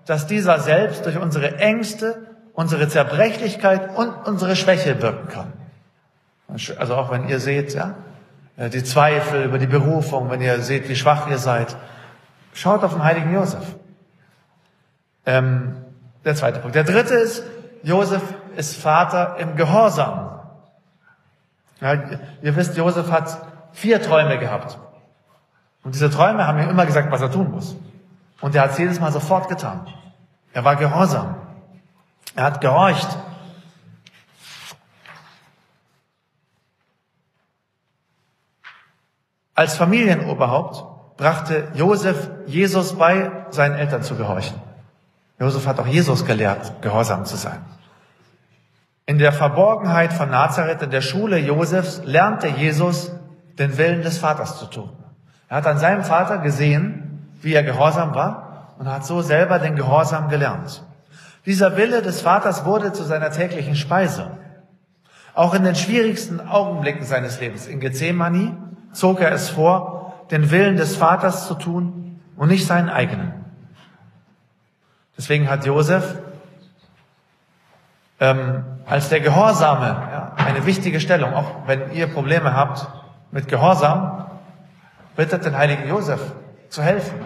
dass 0.05 0.25
dieser 0.25 0.59
selbst 0.59 1.05
durch 1.05 1.17
unsere 1.17 1.57
Ängste, 1.57 2.15
unsere 2.53 2.87
Zerbrechlichkeit 2.87 3.93
und 3.97 4.13
unsere 4.25 4.55
Schwäche 4.55 5.01
wirken 5.01 5.27
kann. 5.27 5.53
Also 6.77 6.95
auch 6.95 7.11
wenn 7.11 7.27
ihr 7.27 7.41
seht, 7.41 7.73
ja, 7.73 7.95
die 8.57 8.83
Zweifel 8.83 9.43
über 9.43 9.57
die 9.57 9.67
Berufung, 9.67 10.29
wenn 10.29 10.41
ihr 10.41 10.59
seht, 10.61 10.87
wie 10.87 10.95
schwach 10.95 11.29
ihr 11.29 11.37
seid, 11.37 11.75
Schaut 12.53 12.83
auf 12.83 12.93
den 12.93 13.03
heiligen 13.03 13.33
Josef. 13.33 13.63
Ähm, 15.25 15.75
der 16.25 16.35
zweite 16.35 16.59
Punkt. 16.59 16.75
Der 16.75 16.83
dritte 16.83 17.13
ist, 17.15 17.43
Josef 17.83 18.21
ist 18.55 18.77
Vater 18.77 19.37
im 19.37 19.55
Gehorsam. 19.55 20.39
Ja, 21.79 21.93
ihr 22.41 22.55
wisst, 22.55 22.77
Josef 22.77 23.09
hat 23.09 23.37
vier 23.71 24.01
Träume 24.01 24.37
gehabt. 24.37 24.77
Und 25.83 25.95
diese 25.95 26.11
Träume 26.11 26.45
haben 26.45 26.59
ihm 26.59 26.69
immer 26.69 26.85
gesagt, 26.85 27.11
was 27.11 27.21
er 27.21 27.31
tun 27.31 27.49
muss. 27.51 27.75
Und 28.39 28.55
er 28.55 28.63
hat 28.63 28.71
es 28.71 28.77
jedes 28.77 28.99
Mal 28.99 29.11
sofort 29.11 29.49
getan. 29.49 29.87
Er 30.53 30.63
war 30.63 30.75
gehorsam. 30.75 31.35
Er 32.35 32.45
hat 32.45 32.61
gehorcht. 32.61 33.17
Als 39.55 39.75
Familienoberhaupt 39.75 40.90
brachte 41.21 41.67
Josef 41.75 42.31
Jesus 42.47 42.97
bei, 42.97 43.29
seinen 43.51 43.75
Eltern 43.75 44.01
zu 44.01 44.15
gehorchen. 44.15 44.59
Josef 45.39 45.67
hat 45.67 45.79
auch 45.79 45.85
Jesus 45.85 46.25
gelehrt, 46.25 46.81
gehorsam 46.81 47.25
zu 47.25 47.35
sein. 47.35 47.59
In 49.05 49.19
der 49.19 49.31
Verborgenheit 49.31 50.13
von 50.13 50.31
Nazareth, 50.31 50.81
in 50.81 50.89
der 50.89 51.01
Schule 51.01 51.37
Josefs, 51.37 52.01
lernte 52.05 52.47
Jesus, 52.47 53.11
den 53.59 53.77
Willen 53.77 54.01
des 54.01 54.17
Vaters 54.17 54.57
zu 54.57 54.65
tun. 54.65 54.89
Er 55.47 55.57
hat 55.57 55.67
an 55.67 55.77
seinem 55.77 56.03
Vater 56.03 56.39
gesehen, 56.39 57.29
wie 57.43 57.53
er 57.53 57.61
gehorsam 57.61 58.15
war 58.15 58.73
und 58.79 58.89
hat 58.89 59.05
so 59.05 59.21
selber 59.21 59.59
den 59.59 59.75
Gehorsam 59.75 60.27
gelernt. 60.27 60.83
Dieser 61.45 61.77
Wille 61.77 62.01
des 62.01 62.21
Vaters 62.21 62.65
wurde 62.65 62.93
zu 62.93 63.03
seiner 63.03 63.29
täglichen 63.29 63.75
Speise. 63.75 64.31
Auch 65.35 65.53
in 65.53 65.65
den 65.65 65.75
schwierigsten 65.75 66.39
Augenblicken 66.39 67.05
seines 67.05 67.39
Lebens, 67.39 67.67
in 67.67 67.79
Gethsemane, 67.79 68.57
zog 68.91 69.19
er 69.19 69.31
es 69.31 69.51
vor, 69.51 70.00
den 70.31 70.49
Willen 70.49 70.77
des 70.77 70.95
Vaters 70.95 71.47
zu 71.47 71.55
tun 71.55 72.19
und 72.37 72.47
nicht 72.47 72.65
seinen 72.65 72.89
eigenen. 72.89 73.33
Deswegen 75.17 75.49
hat 75.49 75.65
Josef 75.65 76.17
ähm, 78.19 78.63
als 78.85 79.09
der 79.09 79.19
Gehorsame 79.19 79.87
ja, 79.87 80.31
eine 80.37 80.65
wichtige 80.65 80.99
Stellung. 80.99 81.33
Auch 81.33 81.67
wenn 81.67 81.91
ihr 81.91 82.07
Probleme 82.07 82.55
habt 82.55 82.87
mit 83.31 83.47
Gehorsam, 83.47 84.25
bittet 85.15 85.45
den 85.45 85.57
heiligen 85.57 85.87
Josef 85.87 86.21
zu 86.69 86.81
helfen. 86.81 87.19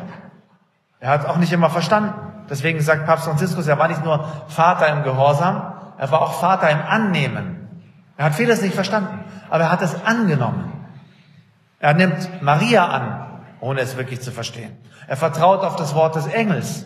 Er 0.99 1.09
hat 1.09 1.25
auch 1.27 1.37
nicht 1.37 1.53
immer 1.53 1.69
verstanden. 1.69 2.13
Deswegen 2.49 2.79
sagt 2.81 3.05
Papst 3.05 3.25
Franziskus, 3.25 3.67
er 3.67 3.77
war 3.77 3.87
nicht 3.87 4.03
nur 4.03 4.27
Vater 4.47 4.87
im 4.87 5.03
Gehorsam, 5.03 5.73
er 5.97 6.11
war 6.11 6.21
auch 6.21 6.33
Vater 6.33 6.69
im 6.69 6.81
Annehmen. 6.81 7.83
Er 8.17 8.25
hat 8.25 8.35
vieles 8.35 8.61
nicht 8.61 8.75
verstanden, 8.75 9.19
aber 9.49 9.65
er 9.65 9.71
hat 9.71 9.81
es 9.81 10.05
angenommen. 10.05 10.71
Er 11.85 11.93
nimmt 11.93 12.41
Maria 12.41 12.87
an, 12.87 13.27
ohne 13.59 13.81
es 13.81 13.95
wirklich 13.95 14.19
zu 14.19 14.31
verstehen. 14.31 14.75
Er 15.05 15.17
vertraut 15.17 15.59
auf 15.59 15.75
das 15.75 15.93
Wort 15.93 16.15
des 16.15 16.25
Engels. 16.25 16.83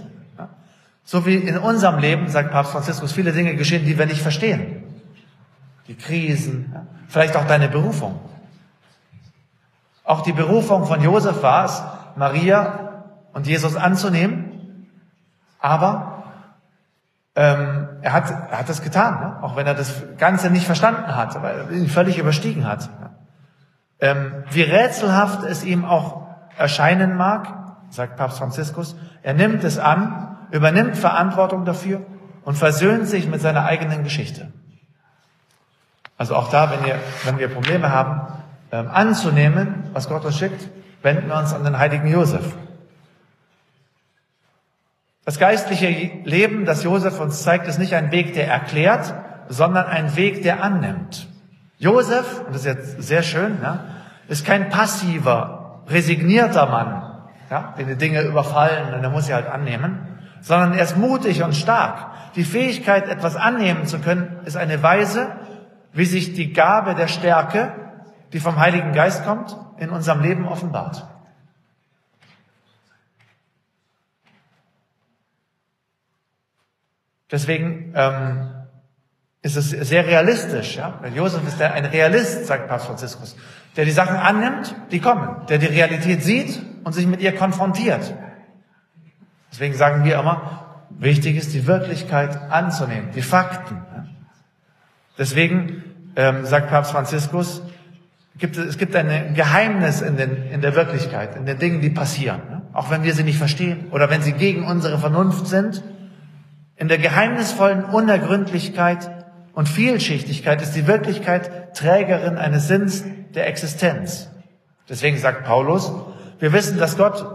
So 1.06 1.26
wie 1.26 1.36
in 1.36 1.58
unserem 1.58 2.00
Leben, 2.00 2.28
sagt 2.28 2.52
Papst 2.52 2.74
Franziskus, 2.74 3.14
viele 3.14 3.32
Dinge 3.32 3.56
geschehen, 3.56 3.86
die 3.86 3.98
wir 3.98 4.06
nicht 4.08 4.22
verstehen. 4.22 4.84
Die 5.88 5.96
Krisen, 5.96 6.76
vielleicht 7.08 7.38
auch 7.38 7.48
deine 7.48 7.70
Berufung. 7.70 8.20
Auch 10.04 10.20
die 10.20 10.34
Berufung 10.34 10.86
von 10.86 11.02
Josef 11.02 11.42
war 11.44 11.64
es, 11.64 11.82
Maria 12.18 13.06
und 13.32 13.48
Jesus 13.48 13.78
anzunehmen, 13.78 14.86
aber 15.60 16.26
ähm, 17.36 17.88
er 18.02 18.12
hat 18.12 18.30
er 18.52 18.60
hat 18.60 18.68
das 18.68 18.82
getan, 18.82 19.22
ne? 19.22 19.44
auch 19.44 19.56
wenn 19.56 19.66
er 19.66 19.76
das 19.76 20.04
Ganze 20.18 20.50
nicht 20.50 20.66
verstanden 20.66 21.16
hat, 21.16 21.42
weil 21.42 21.58
er 21.58 21.72
ihn 21.72 21.88
völlig 21.88 22.18
überstiegen 22.18 22.68
hat. 22.68 22.90
Ähm, 24.00 24.44
wie 24.52 24.62
rätselhaft 24.62 25.44
es 25.44 25.64
ihm 25.64 25.86
auch 25.86 26.28
erscheinen 26.58 27.16
mag, 27.16 27.48
sagt 27.90 28.18
Papst 28.18 28.38
Franziskus, 28.38 28.96
er 29.24 29.34
nimmt 29.34 29.64
es 29.64 29.78
an, 29.78 30.38
übernimmt 30.52 30.98
Verantwortung 30.98 31.66
dafür 31.66 32.02
und 32.44 32.56
versöhnt 32.56 33.08
sich 33.08 33.28
mit 33.28 33.42
seiner 33.42 33.66
eigenen 33.66 34.04
Geschichte. 34.04 34.52
Also 36.18 36.36
auch 36.36 36.50
da, 36.50 36.72
wenn 36.72 36.86
wir, 36.86 36.96
wenn 37.24 37.40
wir 37.40 37.48
Probleme 37.48 37.92
haben, 37.92 38.28
ähm, 38.72 38.90
anzunehmen, 38.90 39.86
was 39.94 40.10
Gott 40.10 40.26
uns 40.26 40.38
schickt, 40.38 40.70
wenden 41.02 41.30
wir 41.30 41.38
uns 41.38 41.54
an 41.54 41.64
den 41.64 41.80
heiligen 41.80 42.08
Josef. 42.08 42.56
Das 45.24 45.40
geistliche 45.40 45.88
Leben, 46.26 46.66
das 46.66 46.84
Josef 46.84 47.20
uns 47.20 47.44
zeigt, 47.44 47.68
ist 47.68 47.80
nicht 47.80 47.94
ein 47.94 48.12
Weg, 48.12 48.34
der 48.34 48.48
erklärt, 48.48 49.14
sondern 49.48 49.86
ein 49.86 50.16
Weg, 50.16 50.44
der 50.44 50.62
annimmt. 50.62 51.29
Josef, 51.80 52.42
und 52.46 52.54
das 52.54 52.66
ist 52.66 52.66
jetzt 52.66 53.02
sehr 53.02 53.24
schön, 53.24 53.58
ja, 53.62 53.86
ist 54.28 54.46
kein 54.46 54.70
passiver, 54.70 55.84
resignierter 55.88 56.66
Mann, 56.68 57.24
ja, 57.50 57.74
den 57.78 57.88
die 57.88 57.96
Dinge 57.96 58.22
überfallen 58.22 58.94
und 58.94 59.02
er 59.02 59.10
muss 59.10 59.26
sie 59.26 59.34
halt 59.34 59.48
annehmen, 59.48 60.20
sondern 60.42 60.74
er 60.74 60.84
ist 60.84 60.98
mutig 60.98 61.42
und 61.42 61.56
stark. 61.56 62.34
Die 62.36 62.44
Fähigkeit, 62.44 63.08
etwas 63.08 63.38
annehmen 63.38 63.86
zu 63.86 64.00
können, 64.00 64.40
ist 64.46 64.58
eine 64.58 64.84
Weise, 64.84 65.32
wie 65.94 66.06
sich 66.06 66.34
die 66.34 66.52
Gabe 66.52 66.96
der 66.96 67.08
Stärke, 67.08 67.72
die 68.34 68.42
vom 68.42 68.60
Heiligen 68.60 68.92
Geist 68.92 69.24
kommt, 69.24 69.58
in 69.78 69.90
unserem 69.90 70.22
Leben 70.22 70.48
offenbart. 70.48 71.08
Deswegen 77.32 77.94
ähm, 77.96 78.59
ist 79.42 79.56
es 79.56 79.70
sehr 79.70 80.06
realistisch. 80.06 80.76
Ja? 80.76 81.00
Josef 81.16 81.48
ist 81.48 81.62
ein 81.62 81.86
Realist, 81.86 82.46
sagt 82.46 82.68
Papst 82.68 82.88
Franziskus, 82.88 83.36
der 83.76 83.86
die 83.86 83.92
Sachen 83.92 84.18
annimmt, 84.18 84.76
die 84.92 85.00
kommen, 85.00 85.46
der 85.48 85.58
die 85.58 85.68
Realität 85.68 86.24
sieht 86.24 86.62
und 86.84 86.94
sich 86.94 87.08
mit 87.08 87.22
ihr 87.22 87.36
konfrontiert. 87.36 88.14
Deswegen 89.52 89.74
sagen 89.76 90.04
wir 90.04 90.20
immer, 90.20 90.86
wichtig 90.90 91.38
ist 91.38 91.54
die 91.54 91.66
Wirklichkeit 91.68 92.52
anzunehmen, 92.52 93.12
die 93.16 93.22
Fakten. 93.22 93.76
Ja? 93.96 94.06
Deswegen 95.18 95.84
ähm, 96.16 96.46
sagt 96.46 96.70
Papst 96.70 96.92
Franziskus, 96.92 97.62
gibt, 98.38 98.58
es 98.58 98.78
gibt 98.78 98.96
ein 98.96 99.34
Geheimnis 99.34 100.02
in, 100.02 100.18
den, 100.18 100.48
in 100.52 100.62
der 100.62 100.76
Wirklichkeit, 100.76 101.36
in 101.36 101.46
den 101.46 101.60
Dingen, 101.60 101.82
die 101.82 101.90
passieren. 101.90 102.42
Ja? 102.50 102.62
Auch 102.74 102.92
wenn 102.92 103.04
wir 103.04 103.14
sie 103.14 103.24
nicht 103.24 103.38
verstehen 103.38 103.88
oder 103.92 104.10
wenn 104.10 104.22
sie 104.22 104.34
gegen 104.34 104.66
unsere 104.66 104.98
Vernunft 104.98 105.48
sind. 105.48 105.82
In 106.76 106.88
der 106.88 106.98
geheimnisvollen 106.98 107.84
Unergründlichkeit 107.84 109.19
und 109.60 109.68
Vielschichtigkeit 109.68 110.62
ist 110.62 110.72
die 110.72 110.88
Wirklichkeit 110.88 111.76
Trägerin 111.76 112.38
eines 112.38 112.70
Sinns 112.70 113.04
der 113.36 113.48
Existenz. 113.48 114.30
Deswegen 114.88 115.18
sagt 115.18 115.44
Paulus, 115.44 115.92
wir 116.40 116.54
wissen, 116.54 116.78
dass 116.78 116.96
Gott, 116.96 117.26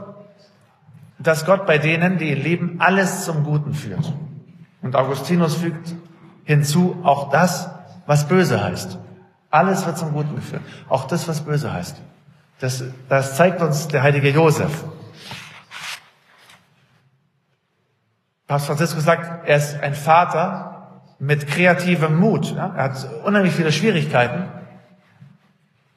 dass 1.18 1.44
Gott 1.44 1.66
bei 1.66 1.76
denen, 1.76 2.16
die 2.16 2.30
ihn 2.30 2.42
lieben, 2.42 2.76
alles 2.78 3.26
zum 3.26 3.44
Guten 3.44 3.74
führt. 3.74 4.10
Und 4.80 4.96
Augustinus 4.96 5.56
fügt 5.56 5.94
hinzu, 6.44 6.98
auch 7.02 7.28
das, 7.28 7.68
was 8.06 8.26
böse 8.26 8.64
heißt. 8.64 8.98
Alles 9.50 9.84
wird 9.84 9.98
zum 9.98 10.14
Guten 10.14 10.34
geführt. 10.34 10.62
Auch 10.88 11.04
das, 11.06 11.28
was 11.28 11.42
böse 11.42 11.74
heißt. 11.74 12.00
Das, 12.58 12.84
das 13.10 13.36
zeigt 13.36 13.60
uns 13.60 13.88
der 13.88 14.02
heilige 14.02 14.30
Josef. 14.30 14.84
Papst 18.46 18.66
Franziskus 18.66 19.04
sagt, 19.04 19.46
er 19.46 19.58
ist 19.58 19.78
ein 19.78 19.94
Vater, 19.94 20.73
mit 21.18 21.46
kreativem 21.46 22.16
Mut. 22.16 22.54
Ja? 22.54 22.72
Er 22.76 22.84
hat 22.84 23.08
unheimlich 23.24 23.54
viele 23.54 23.72
Schwierigkeiten. 23.72 24.44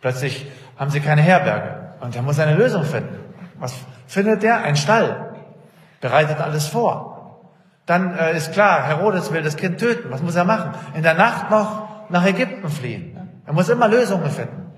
Plötzlich 0.01 0.49
haben 0.77 0.91
sie 0.91 0.99
keine 0.99 1.21
Herberge 1.21 1.93
und 1.99 2.15
er 2.15 2.21
muss 2.21 2.39
eine 2.39 2.55
Lösung 2.55 2.83
finden. 2.83 3.17
Was 3.59 3.73
findet 4.05 4.43
er? 4.43 4.63
Ein 4.63 4.75
Stall. 4.75 5.35
Bereitet 6.01 6.39
alles 6.39 6.67
vor. 6.67 7.41
Dann 7.85 8.15
äh, 8.15 8.35
ist 8.35 8.51
klar, 8.51 8.83
Herodes 8.83 9.31
will 9.31 9.41
das 9.41 9.57
Kind 9.57 9.79
töten. 9.79 10.11
Was 10.11 10.21
muss 10.21 10.35
er 10.35 10.43
machen? 10.43 10.71
In 10.93 11.03
der 11.03 11.13
Nacht 11.13 11.49
noch 11.49 12.09
nach 12.09 12.25
Ägypten 12.25 12.69
fliehen. 12.69 13.17
Er 13.45 13.53
muss 13.53 13.69
immer 13.69 13.87
Lösungen 13.87 14.29
finden. 14.29 14.71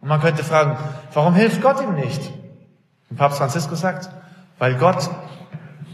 Und 0.00 0.08
man 0.08 0.20
könnte 0.20 0.42
fragen, 0.42 0.76
warum 1.12 1.34
hilft 1.34 1.60
Gott 1.60 1.80
ihm 1.82 1.94
nicht? 1.94 2.32
Und 3.10 3.16
Papst 3.16 3.38
Franziskus 3.38 3.80
sagt, 3.80 4.10
weil 4.58 4.74
Gott 4.76 5.10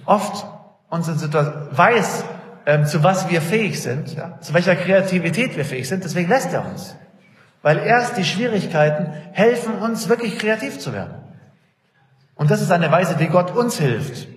oft 0.04 0.46
unsere 0.88 1.16
Situation 1.16 1.68
weiß, 1.72 2.24
ähm, 2.66 2.86
zu 2.86 3.02
was 3.02 3.28
wir 3.30 3.40
fähig 3.40 3.82
sind, 3.82 4.14
ja, 4.14 4.40
zu 4.40 4.54
welcher 4.54 4.76
Kreativität 4.76 5.56
wir 5.56 5.64
fähig 5.64 5.88
sind. 5.88 6.04
Deswegen 6.04 6.28
lässt 6.28 6.52
er 6.52 6.64
uns. 6.64 6.96
Weil 7.62 7.78
erst 7.78 8.16
die 8.16 8.24
Schwierigkeiten 8.24 9.12
helfen 9.32 9.74
uns 9.76 10.08
wirklich 10.08 10.38
kreativ 10.38 10.78
zu 10.78 10.92
werden. 10.92 11.14
Und 12.34 12.50
das 12.50 12.60
ist 12.60 12.70
eine 12.70 12.90
Weise, 12.90 13.18
wie 13.20 13.26
Gott 13.26 13.50
uns 13.50 13.78
hilft. 13.78 14.28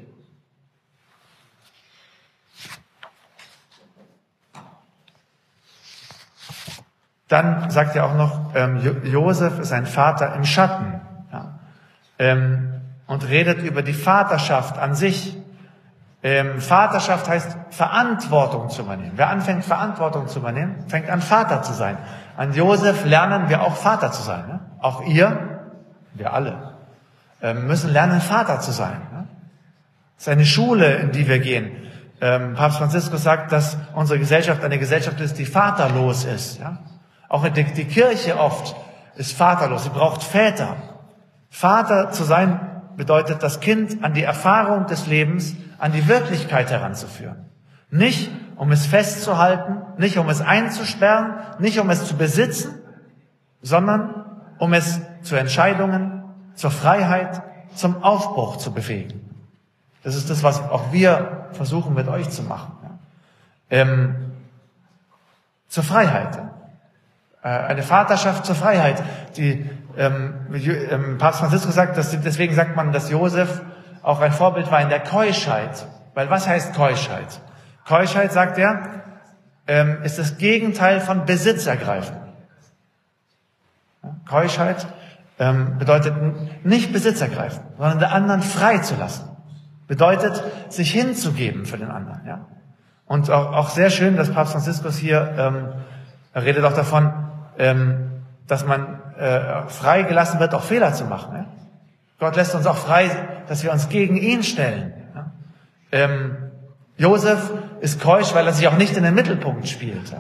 Dann 7.28 7.70
sagt 7.70 7.96
er 7.96 8.06
auch 8.06 8.16
noch, 8.16 8.56
ähm, 8.56 9.02
Josef 9.04 9.60
ist 9.60 9.74
ein 9.74 9.86
Vater 9.86 10.34
im 10.36 10.46
Schatten. 10.46 11.02
Ja, 11.32 11.60
ähm, 12.20 12.74
und 13.06 13.28
redet 13.28 13.60
über 13.64 13.82
die 13.82 13.94
Vaterschaft 13.94 14.78
an 14.78 14.96
sich. 14.96 15.37
Ähm, 16.24 16.60
Vaterschaft 16.60 17.30
heißt 17.30 17.58
Verantwortung 17.70 18.70
zu 18.70 18.82
übernehmen. 18.82 19.14
Wer 19.16 19.30
anfängt, 19.30 19.64
Verantwortung 19.64 20.28
zu 20.28 20.40
übernehmen, 20.40 20.86
fängt 20.88 21.10
an, 21.10 21.22
Vater 21.22 21.62
zu 21.62 21.74
sein. 21.74 21.98
An 22.36 22.54
Josef 22.54 23.06
lernen 23.06 23.50
wir 23.50 23.62
auch 23.62 23.76
Vater 23.76 24.12
zu 24.12 24.24
sein. 24.24 24.48
Ne? 24.48 24.60
Auch 24.80 25.06
ihr, 25.06 25.62
wir 26.14 26.34
alle, 26.34 26.74
ähm, 27.42 27.68
müssen 27.68 27.92
lernen, 27.92 28.20
Vater 28.20 28.60
zu 28.60 28.72
sein. 28.72 29.00
Ne? 29.14 29.28
Das 30.16 30.28
ist 30.28 30.30
eine 30.30 30.46
Schule, 30.46 30.96
in 30.96 31.12
die 31.12 31.28
wir 31.28 31.38
gehen. 31.38 31.72
Ähm, 32.20 32.56
Papst 32.56 32.80
Franziskus 32.80 33.22
sagt, 33.22 33.52
dass 33.52 33.78
unsere 33.94 34.18
Gesellschaft 34.18 34.64
eine 34.64 34.80
Gesellschaft 34.80 35.20
ist, 35.22 35.38
die 35.38 35.46
vaterlos 35.46 36.26
ist. 36.26 36.60
Ja? 36.60 36.80
Auch 37.30 37.48
die, 37.48 37.64
die 37.64 37.86
Kirche 37.86 38.40
oft 38.40 38.76
ist 39.16 39.38
vaterlos. 39.38 39.84
Sie 39.84 39.90
braucht 39.90 40.24
Väter. 40.24 40.78
Vater 41.50 42.12
zu 42.12 42.24
sein 42.24 42.60
bedeutet, 42.96 43.44
das 43.44 43.60
Kind 43.60 44.04
an 44.04 44.14
die 44.14 44.24
Erfahrung 44.24 44.88
des 44.88 45.06
Lebens, 45.06 45.56
an 45.78 45.92
die 45.92 46.08
Wirklichkeit 46.08 46.70
heranzuführen. 46.70 47.46
Nicht, 47.90 48.30
um 48.56 48.72
es 48.72 48.86
festzuhalten, 48.86 49.82
nicht, 49.98 50.18
um 50.18 50.30
es 50.30 50.42
einzusperren, 50.42 51.36
nicht, 51.60 51.80
um 51.80 51.90
es 51.90 52.06
zu 52.06 52.18
besitzen, 52.18 52.76
sondern 53.62 54.26
um 54.58 54.74
es 54.74 55.00
zu 55.22 55.36
Entscheidungen, 55.36 56.24
zur 56.56 56.72
Freiheit, 56.72 57.42
zum 57.76 58.04
Aufbruch 58.04 58.58
zu 58.58 58.74
befähigen. 58.74 59.22
Das 60.04 60.16
ist 60.16 60.30
das, 60.30 60.44
was 60.44 60.60
auch 60.62 60.92
wir 60.92 61.48
versuchen 61.54 61.94
mit 61.94 62.08
euch 62.08 62.30
zu 62.30 62.44
machen. 62.44 62.74
Ähm, 63.70 64.16
zur 65.68 65.84
Freiheit. 65.84 66.38
Äh, 67.44 67.50
eine 67.50 67.84
Vaterschaft 67.84 68.46
zur 68.46 68.56
Freiheit. 68.56 69.04
Die, 69.36 69.70
ähm, 69.98 70.34
ähm, 70.54 71.18
Papst 71.18 71.40
Franziskus 71.40 71.76
sagt, 71.76 71.98
dass, 71.98 72.20
deswegen 72.22 72.56
sagt 72.56 72.76
man, 72.76 72.92
dass 72.92 73.10
Josef 73.10 73.62
auch 74.08 74.22
ein 74.22 74.32
Vorbild 74.32 74.72
war 74.72 74.82
in 74.82 74.88
der 74.88 75.02
Keuschheit. 75.02 75.86
Weil 76.14 76.30
was 76.30 76.48
heißt 76.48 76.74
Keuschheit? 76.74 77.42
Keuschheit, 77.86 78.32
sagt 78.32 78.58
er, 78.58 79.04
ähm, 79.68 80.02
ist 80.04 80.18
das 80.18 80.38
Gegenteil 80.38 81.02
von 81.02 81.26
Besitz 81.26 81.68
ergreifen. 81.68 82.16
Keuschheit 84.26 84.88
ähm, 85.40 85.78
bedeutet 85.78 86.16
nicht 86.64 86.94
Besitz 86.94 87.20
ergreifen, 87.20 87.62
sondern 87.78 88.00
der 88.00 88.14
anderen 88.14 88.42
frei 88.44 88.78
zu 88.78 88.96
lassen. 88.96 89.28
Bedeutet, 89.88 90.42
sich 90.70 90.90
hinzugeben 90.90 91.66
für 91.66 91.78
den 91.78 91.92
anderen. 91.92 92.26
Ja? 92.26 92.46
Und 93.08 93.30
auch, 93.30 93.52
auch 93.52 93.70
sehr 93.70 93.90
schön, 93.90 94.16
dass 94.16 94.32
Papst 94.32 94.54
Franziskus 94.54 94.96
hier 94.98 95.34
ähm, 95.38 95.74
redet 96.34 96.64
auch 96.64 96.74
davon, 96.74 97.12
ähm, 97.58 98.10
dass 98.48 98.66
man 98.66 99.02
äh, 99.18 99.64
frei 99.68 100.04
gelassen 100.04 100.40
wird, 100.40 100.56
auch 100.56 100.64
Fehler 100.64 100.94
zu 100.94 101.04
machen. 101.04 101.36
Ja? 101.36 101.46
Gott 102.20 102.36
lässt 102.36 102.56
uns 102.56 102.66
auch 102.66 102.78
frei, 102.78 103.10
dass 103.48 103.64
wir 103.64 103.72
uns 103.72 103.90
gegen 103.90 104.18
ihn 104.18 104.44
stellen. 104.44 104.94
Ähm, 105.92 106.38
Josef 106.98 107.54
ist 107.80 108.02
keusch, 108.02 108.34
weil 108.34 108.46
er 108.48 108.54
sich 108.54 108.68
auch 108.68 108.78
nicht 108.78 108.98
in 108.98 109.04
den 109.04 109.14
Mittelpunkt 109.14 109.68
spielt. 109.68 110.14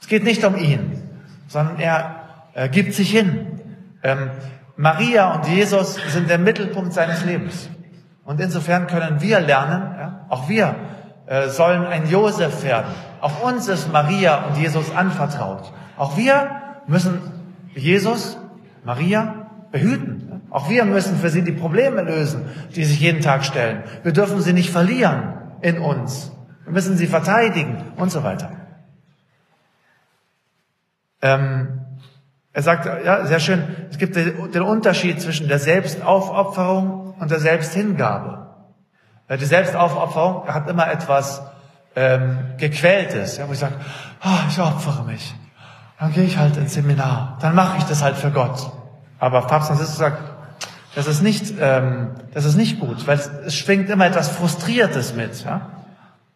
Es 0.00 0.06
geht 0.06 0.24
nicht 0.24 0.44
um 0.44 0.56
ihn, 0.56 1.02
sondern 1.48 1.78
er 1.78 2.24
äh, 2.54 2.68
gibt 2.68 2.92
sich 2.94 3.10
hin. 3.10 3.60
Ähm, 4.02 4.30
Maria 4.76 5.34
und 5.34 5.46
Jesus 5.48 5.98
sind 6.08 6.30
der 6.30 6.38
Mittelpunkt 6.38 6.92
seines 6.92 7.24
Lebens. 7.24 7.68
Und 8.24 8.40
insofern 8.40 8.86
können 8.86 9.20
wir 9.20 9.40
lernen, 9.40 9.94
ja, 9.98 10.26
auch 10.28 10.48
wir 10.48 10.74
äh, 11.26 11.48
sollen 11.48 11.86
ein 11.86 12.08
Josef 12.08 12.62
werden. 12.62 12.92
Auch 13.20 13.42
uns 13.42 13.68
ist 13.68 13.90
Maria 13.90 14.44
und 14.44 14.58
Jesus 14.58 14.94
anvertraut. 14.94 15.72
Auch 15.96 16.16
wir 16.16 16.50
müssen 16.86 17.20
Jesus, 17.74 18.38
Maria, 18.84 19.46
behüten. 19.72 20.27
Auch 20.50 20.70
wir 20.70 20.84
müssen 20.84 21.18
für 21.18 21.30
sie 21.30 21.42
die 21.42 21.52
Probleme 21.52 22.02
lösen, 22.02 22.46
die 22.74 22.84
sich 22.84 23.00
jeden 23.00 23.20
Tag 23.20 23.44
stellen. 23.44 23.82
Wir 24.02 24.12
dürfen 24.12 24.40
sie 24.40 24.52
nicht 24.52 24.70
verlieren 24.70 25.34
in 25.60 25.78
uns. 25.78 26.32
Wir 26.64 26.72
müssen 26.72 26.96
sie 26.96 27.06
verteidigen 27.06 27.82
und 27.96 28.10
so 28.10 28.22
weiter. 28.24 28.50
Ähm, 31.20 31.80
er 32.52 32.62
sagt, 32.62 32.86
ja, 32.86 33.26
sehr 33.26 33.40
schön, 33.40 33.62
es 33.90 33.98
gibt 33.98 34.16
den 34.16 34.62
Unterschied 34.62 35.20
zwischen 35.20 35.48
der 35.48 35.58
Selbstaufopferung 35.58 37.14
und 37.18 37.30
der 37.30 37.40
Selbsthingabe. 37.40 38.46
Die 39.30 39.44
Selbstaufopferung 39.44 40.48
hat 40.48 40.68
immer 40.68 40.90
etwas 40.90 41.42
ähm, 41.94 42.38
Gequältes, 42.56 43.36
ja, 43.36 43.48
wo 43.48 43.52
ich 43.52 43.58
sage, 43.58 43.74
oh, 44.24 44.48
ich 44.48 44.58
opfere 44.58 45.04
mich. 45.04 45.34
Dann 45.98 46.12
gehe 46.12 46.24
ich 46.24 46.38
halt 46.38 46.56
ins 46.56 46.74
Seminar. 46.74 47.38
Dann 47.40 47.54
mache 47.54 47.78
ich 47.78 47.84
das 47.84 48.02
halt 48.02 48.16
für 48.16 48.30
Gott. 48.30 48.70
Aber 49.18 49.42
Papst 49.42 49.68
Franziskus 49.68 49.98
sagt, 49.98 50.22
das 50.98 51.06
ist 51.06 51.22
nicht, 51.22 51.54
ähm, 51.60 52.08
das 52.34 52.44
ist 52.44 52.56
nicht 52.56 52.80
gut, 52.80 53.06
weil 53.06 53.16
es, 53.16 53.30
es 53.46 53.54
schwingt 53.54 53.88
immer 53.88 54.04
etwas 54.04 54.30
Frustriertes 54.30 55.14
mit. 55.14 55.44
Ja? 55.44 55.60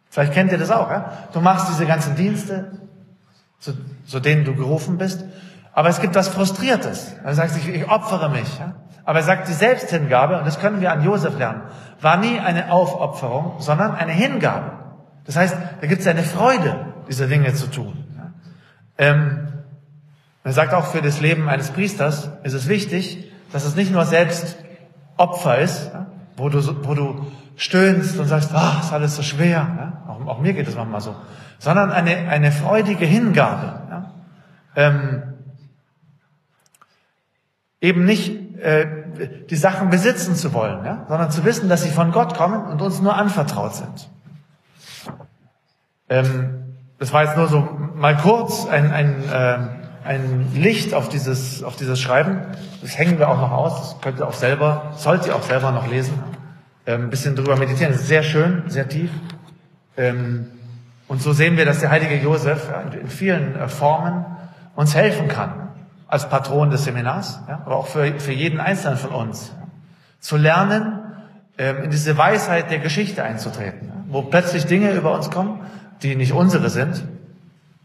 Vielleicht 0.09 0.35
kennt 0.35 0.53
ihr 0.53 0.59
das 0.59 0.71
auch. 0.71 0.89
Ja? 0.89 1.11
Du 1.33 1.41
machst 1.41 1.69
diese 1.69 1.85
ganzen 1.85 2.15
Dienste, 2.15 2.71
zu, 3.59 3.73
zu 4.07 4.21
denen 4.21 4.45
du 4.45 4.55
gerufen 4.55 4.99
bist, 4.99 5.25
aber 5.73 5.89
es 5.89 6.01
gibt 6.01 6.15
was 6.15 6.29
Frustriertes. 6.29 7.13
Er 7.25 7.35
sagt 7.35 7.51
sich, 7.51 7.69
ich 7.69 7.89
opfere 7.91 8.31
mich. 8.31 8.61
Ja? 8.61 8.77
Aber 9.05 9.19
er 9.19 9.25
sagt, 9.25 9.49
die 9.49 9.53
Selbsthingabe, 9.53 10.39
und 10.39 10.47
das 10.47 10.61
können 10.61 10.81
wir 10.81 10.93
an 10.93 11.03
Josef 11.03 11.37
lernen, 11.37 11.63
war 12.01 12.17
nie 12.19 12.39
eine 12.39 12.71
Aufopferung, 12.71 13.57
sondern 13.59 13.97
eine 13.97 14.13
Hingabe. 14.13 14.75
Das 15.25 15.35
heißt, 15.35 15.57
da 15.81 15.87
gibt 15.89 16.03
es 16.03 16.07
eine 16.07 16.23
Freude, 16.23 16.87
diese 17.09 17.27
Dinge 17.27 17.53
zu 17.55 17.67
tun. 17.67 18.05
Ja? 18.17 18.31
Ähm, 18.99 19.49
er 20.45 20.53
sagt 20.53 20.73
auch, 20.73 20.87
für 20.87 21.03
das 21.03 21.21
Leben 21.21 21.49
eines 21.49 21.73
Priesters 21.73 22.31
ist 22.45 22.53
es 22.53 22.69
wichtig, 22.69 23.32
dass 23.53 23.65
es 23.65 23.77
nicht 23.77 23.93
nur 23.93 24.05
selbst 24.05 24.57
Opfer 25.17 25.59
ist, 25.59 25.91
wo, 26.37 26.49
du, 26.49 26.87
wo 26.87 26.95
du 26.95 27.27
stöhnst 27.57 28.19
und 28.19 28.27
sagst, 28.27 28.53
ah, 28.55 28.81
ist 28.81 28.93
alles 28.93 29.15
so 29.17 29.23
schwer. 29.23 29.93
Auch, 30.09 30.27
auch, 30.27 30.39
mir 30.41 30.55
geht 30.55 30.67
es 30.67 30.75
manchmal 30.75 31.01
so. 31.01 31.15
Sondern 31.59 31.93
eine, 31.93 32.29
eine 32.29 32.51
freudige 32.51 33.05
Hingabe. 33.05 34.07
Ähm, 34.75 35.23
eben 37.81 38.05
nicht 38.05 38.59
äh, 38.59 38.87
die 39.51 39.57
Sachen 39.57 39.91
besitzen 39.91 40.35
zu 40.35 40.55
wollen, 40.55 40.85
ja? 40.85 41.05
sondern 41.09 41.31
zu 41.31 41.45
wissen, 41.45 41.69
dass 41.69 41.83
sie 41.83 41.91
von 41.91 42.13
Gott 42.13 42.37
kommen 42.37 42.67
und 42.67 42.81
uns 42.81 43.01
nur 43.01 43.15
anvertraut 43.17 43.75
sind. 43.75 44.09
Ähm, 46.09 46.75
das 46.99 47.13
war 47.13 47.25
jetzt 47.25 47.37
nur 47.37 47.49
so 47.49 47.69
mal 47.95 48.17
kurz 48.17 48.67
ein, 48.67 48.93
ein, 48.93 49.25
äh, 49.31 49.59
ein 50.05 50.53
Licht 50.55 50.95
auf 50.95 51.09
dieses, 51.09 51.63
auf 51.63 51.77
dieses 51.77 52.01
Schreiben. 52.01 52.41
Das 52.81 52.99
hängen 52.99 53.19
wir 53.19 53.29
auch 53.29 53.39
noch 53.39 53.53
aus. 53.53 53.81
Das 53.81 54.01
könnt 54.01 54.19
ihr 54.19 54.27
auch 54.27 54.35
selber, 54.35 54.93
sollt 54.97 55.27
ihr 55.27 55.35
auch 55.37 55.43
selber 55.43 55.71
noch 55.71 55.89
lesen. 55.89 56.15
Ähm, 56.87 57.05
ein 57.05 57.11
bisschen 57.11 57.37
drüber 57.37 57.57
meditieren. 57.57 57.95
Sehr 57.95 58.23
schön, 58.23 58.65
sehr 58.69 58.89
tief. 58.89 59.11
Ähm, 59.97 60.47
und 61.09 61.23
so 61.23 61.33
sehen 61.33 61.57
wir, 61.57 61.65
dass 61.65 61.81
der 61.81 61.91
heilige 61.91 62.17
Josef 62.17 62.71
in 63.01 63.09
vielen 63.09 63.55
äh, 63.55 63.69
Formen 63.69 64.25
uns 64.75 64.95
helfen 64.95 65.29
kann 65.29 65.69
als 66.09 66.29
Patron 66.29 66.71
des 66.71 66.85
Seminars, 66.85 67.41
aber 67.49 67.77
auch 67.77 67.87
für, 67.87 68.05
jeden 68.05 68.61
Einzelnen 68.61 68.99
von 68.99 69.11
uns, 69.11 69.53
zu 70.21 70.37
lernen, 70.37 70.99
ähm, 71.57 71.85
in 71.85 71.91
diese 71.91 72.19
Weisheit 72.19 72.71
der 72.71 72.81
Geschichte 72.81 73.23
einzutreten, 73.23 73.91
wo 74.09 74.23
plötzlich 74.23 74.67
Dinge 74.67 74.93
über 74.93 75.15
uns 75.15 75.31
kommen, 75.31 75.61
die 76.03 76.15
nicht 76.17 76.33
unsere 76.33 76.69
sind, 76.69 77.05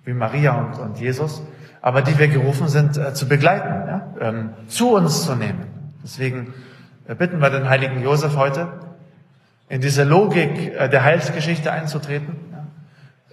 wie 0.03 0.13
Maria 0.13 0.73
und 0.81 0.99
Jesus, 0.99 1.41
aber 1.81 2.01
die 2.01 2.17
wir 2.17 2.27
gerufen 2.27 2.67
sind 2.67 2.97
äh, 2.97 3.13
zu 3.13 3.27
begleiten, 3.27 3.87
ja, 3.87 4.13
ähm, 4.19 4.49
zu 4.67 4.95
uns 4.95 5.25
zu 5.25 5.35
nehmen. 5.35 5.93
Deswegen 6.03 6.53
äh, 7.07 7.15
bitten 7.15 7.39
wir 7.39 7.49
den 7.49 7.69
heiligen 7.69 8.01
Josef 8.01 8.35
heute, 8.35 8.67
in 9.69 9.81
diese 9.81 10.03
Logik 10.03 10.73
äh, 10.73 10.89
der 10.89 11.03
Heilsgeschichte 11.03 11.71
einzutreten. 11.71 12.35
Ja. 12.51 12.65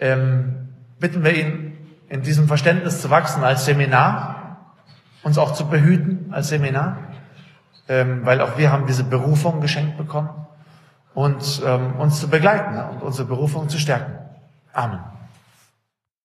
Ähm, 0.01 0.69
bitten 0.99 1.25
wir 1.25 1.35
ihn, 1.35 1.73
in 2.09 2.23
diesem 2.23 2.47
Verständnis 2.47 3.01
zu 3.01 3.11
wachsen 3.11 3.43
als 3.43 3.65
Seminar, 3.65 4.59
uns 5.23 5.39
auch 5.39 5.53
zu 5.53 5.69
behüten 5.69 6.33
als 6.33 6.49
Seminar, 6.49 6.99
ähm, 7.89 8.21
weil 8.25 8.41
auch 8.41 8.59
wir 8.59 8.71
haben 8.71 8.87
diese 8.87 9.05
Berufung 9.05 9.61
geschenkt 9.61 9.97
bekommen 9.97 10.31
und 11.15 11.63
ähm, 11.65 11.97
uns 11.97 12.21
zu 12.21 12.29
begleiten 12.29 12.79
und 12.91 13.03
unsere 13.03 13.27
Berufung 13.27 13.69
zu 13.69 13.79
stärken. 13.79 14.13
Amen. 14.73 15.14